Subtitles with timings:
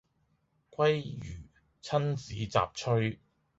[0.03, 0.05] 鮭魚
[1.83, 3.19] 親子雜炊